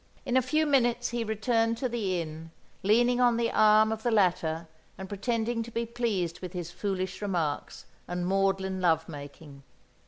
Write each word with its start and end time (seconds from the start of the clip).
In 0.25 0.35
a 0.35 0.41
few 0.41 0.65
minutes 0.65 1.09
he 1.09 1.23
returned 1.23 1.77
to 1.77 1.87
the 1.87 2.19
inn 2.19 2.49
leaning 2.81 3.21
on 3.21 3.37
the 3.37 3.51
arm 3.51 3.91
of 3.91 4.01
the 4.01 4.09
latter 4.09 4.67
and 4.97 5.07
pretending 5.07 5.61
to 5.61 5.69
be 5.69 5.85
pleased 5.85 6.39
with 6.39 6.53
his 6.53 6.71
foolish 6.71 7.21
remarks 7.21 7.85
and 8.07 8.25
maudlin 8.25 8.81
love 8.81 9.07
making. 9.07 9.61